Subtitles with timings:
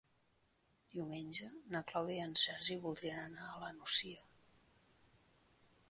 [0.93, 4.27] Diumenge na Clàudia i en Sergi voldrien anar a la Nucia.